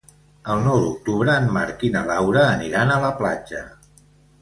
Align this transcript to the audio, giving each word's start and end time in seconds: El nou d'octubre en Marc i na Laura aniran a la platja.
El 0.53 0.63
nou 0.67 0.81
d'octubre 0.85 1.35
en 1.43 1.53
Marc 1.59 1.85
i 1.89 1.93
na 1.99 2.03
Laura 2.09 2.49
aniran 2.57 2.97
a 2.97 3.01
la 3.09 3.15
platja. 3.25 3.67